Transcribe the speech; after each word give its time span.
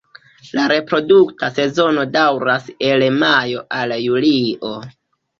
La 0.59 0.61
reprodukta 0.69 1.49
sezono 1.57 2.05
daŭras 2.15 2.65
el 2.87 3.05
majo 3.19 3.61
al 3.81 3.93
julio. 4.07 4.73